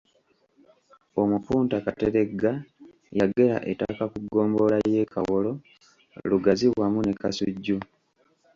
Omupunta 1.21 1.75
Kateregga 1.85 2.51
yagera 3.17 3.57
ettaka 3.71 4.03
ku 4.11 4.17
Ggombolola 4.25 4.77
y'e 4.93 5.03
Kawolo 5.13 5.51
Lugazi 6.29 6.67
wamu 6.79 6.99
ne 7.03 7.13
Kasujju. 7.21 7.77